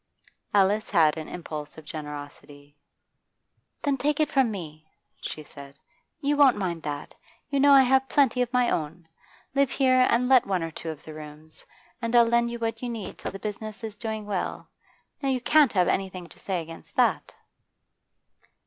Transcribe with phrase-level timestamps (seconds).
[0.51, 2.75] Alice had an impulse of generosity.
[3.83, 4.89] 'Then take it from me,'
[5.21, 5.75] she said.
[6.21, 7.13] 'You won't mind that.
[7.51, 9.07] You know I have plenty of my own.
[9.53, 11.63] Live here and let one or two of the rooms,
[12.01, 14.67] and I'll lend you what you need till the business is doing well.
[15.21, 17.35] Now you can't have anything to say against that?